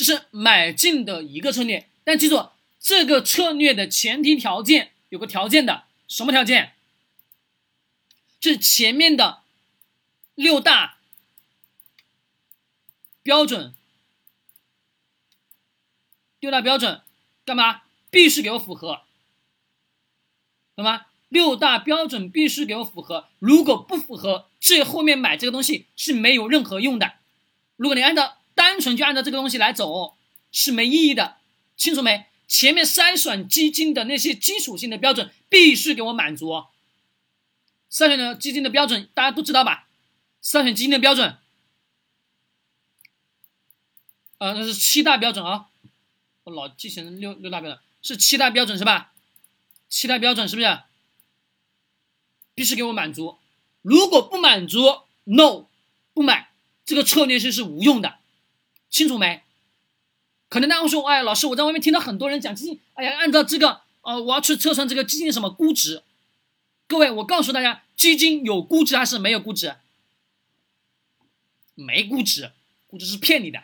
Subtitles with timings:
[0.00, 1.86] 这是买进的一个策略。
[2.04, 6.72] 但记住，这个策略的前提条件有个条件的，什么条件？
[8.40, 9.42] 是前面的
[10.34, 10.96] 六大
[13.22, 13.74] 标准，
[16.38, 17.02] 六大标准
[17.44, 17.82] 干嘛？
[18.10, 19.02] 必须给我符合，
[20.76, 21.08] 懂吗？
[21.28, 27.16] 六大标准必须给我符合，如果不符合，这后面买这个东西是没有任何用的。
[27.76, 30.18] 如果你按照单纯就按照这个东西来走，
[30.52, 31.38] 是没意义的，
[31.78, 32.26] 清楚没？
[32.46, 36.66] 前面筛选基金的那些基础性的标准必须给我满足。
[37.90, 39.88] 筛选的基金的标准大家都知道吧？
[40.42, 41.38] 筛选基金的标准，
[44.36, 45.68] 呃，那是七大标准啊，
[46.44, 49.14] 我老记成六六大标准，是七大标准是吧？
[49.88, 50.80] 七大标准是不是？
[52.54, 53.38] 必须给我满足，
[53.80, 55.66] 如果不满足，no，
[56.12, 56.50] 不买，
[56.84, 58.18] 这个策略是是无用的，
[58.90, 59.42] 清楚没？
[60.48, 66.02] 可能大家会说，哎，老师，我在外面听到很多人讲基金，哎呀，按照这个，呃，我要去测算这个基金的什么估值。
[66.88, 69.76] 各位，我告诉大家，基金有估值还是没有估值？
[71.76, 72.50] 没估值，
[72.88, 73.62] 估值是骗你的。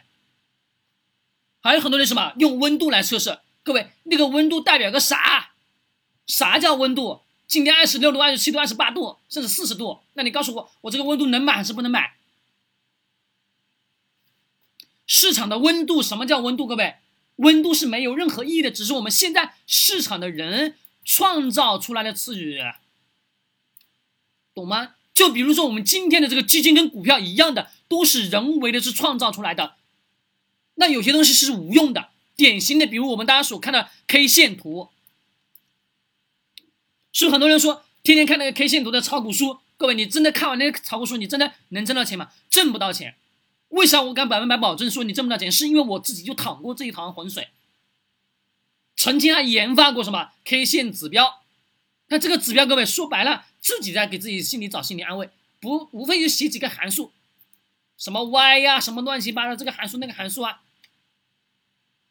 [1.61, 5.51] 还有很多人什么用温度来测试，各位，那个温度代表个啥？
[6.29, 7.23] 啥叫温度？
[7.49, 12.15] 今天二十六度、二十七度、二十八度，甚至四十度，那你告诉我，我这个温度能买还是不能买？
[15.07, 16.67] 市场的温度，什么叫温度？
[16.67, 16.97] 各位，
[17.37, 22.61] 温度是没有任何意义的，只是我们现在市场的人创造出来的词语，
[24.55, 24.95] 懂吗？
[25.15, 29.77] 就比如说我们今天的这个基金跟股票一样的，都是人为的是创造出来的。
[30.75, 34.91] 那有些东西是无用的，典型的，比如我们大家所看的 K 线图。
[37.13, 42.31] 是很多人说天天看那个 K 线图的炒股书，各位，你真的看完那个炒股书，你真的能挣到钱吗？
[42.51, 43.15] 挣不到钱。
[43.69, 45.51] 为啥我敢百分百保证说你挣不到钱？
[45.51, 47.49] 是因为我自己就淌过这一塘浑水，
[48.97, 51.43] 曾经还研发过什么 K 线指标。
[52.09, 55.29] 那这个指标，各位说白了，自己在给自己心里找心理安慰，
[55.61, 57.13] 不无非就写几个函数，
[57.99, 60.61] 什么 Y 呀，什么乱七八糟这个函数那个函数啊，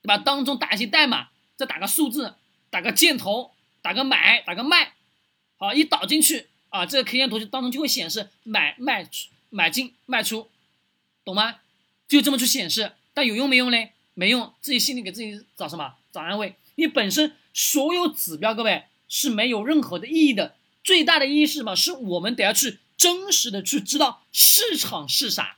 [0.01, 0.17] 对吧？
[0.17, 2.35] 当中打一些代码，再打个数字，
[2.69, 3.51] 打个箭头，
[3.81, 4.93] 打个买，打个卖。
[5.55, 10.49] 好，一导进去啊，这个 K 线图就当中就会显示买卖出、买进、卖出，
[11.25, 11.55] 懂吗？
[12.07, 13.93] 就这么去显示，但有用没用嘞？
[14.13, 15.95] 没用，自己心里给自己找什么？
[16.13, 16.55] 找安慰。
[16.75, 20.55] 你本身所有指标，各位是没有任何的意义的。
[20.83, 21.75] 最大的意义是什么？
[21.75, 25.57] 是我们得要去真实的去知道市场是啥，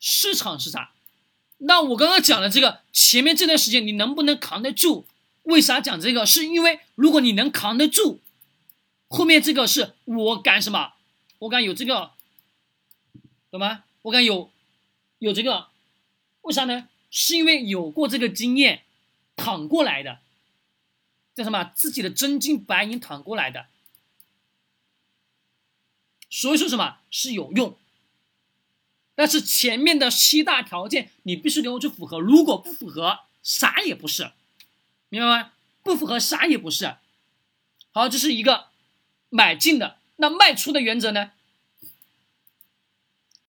[0.00, 0.92] 市场是啥。
[1.58, 5.04] 那我刚刚讲的这个前面这段时间，你能不能扛得住？
[5.42, 6.24] 为啥讲这个？
[6.24, 8.20] 是因为如果你能扛得住，
[9.08, 10.94] 后面这个是我敢什么？
[11.42, 12.12] 我敢有这个，
[13.50, 13.82] 懂吗？
[14.02, 14.52] 我敢有
[15.18, 15.68] 有这个，
[16.42, 16.88] 为啥呢？
[17.10, 18.84] 是因为有过这个经验，
[19.34, 20.20] 躺过来的，
[21.34, 21.64] 叫什么？
[21.74, 23.66] 自己的真金白银躺过来的。
[26.30, 27.76] 所以说什么是有用？
[29.16, 34.30] 但是前面的七大条件你必须给我去符合，如果不符合，啥也不是。
[35.08, 35.52] 明白吗？
[35.82, 36.96] 不符合啥也不是。
[37.90, 38.68] 好，这是一个
[39.28, 41.32] 买进的，那卖出的原则呢？